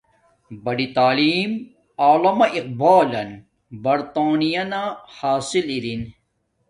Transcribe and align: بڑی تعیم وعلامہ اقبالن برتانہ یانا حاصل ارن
بڑی 0.65 0.87
تعیم 0.95 1.51
وعلامہ 2.09 2.47
اقبالن 2.59 3.29
برتانہ 3.83 4.47
یانا 4.53 4.83
حاصل 5.17 5.65
ارن 5.75 6.01